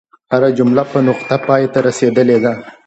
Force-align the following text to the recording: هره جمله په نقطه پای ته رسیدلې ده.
هره 0.31 0.49
جمله 0.57 0.83
په 0.91 0.99
نقطه 1.07 1.35
پای 1.47 1.63
ته 1.73 1.79
رسیدلې 1.87 2.37
ده. 2.43 2.53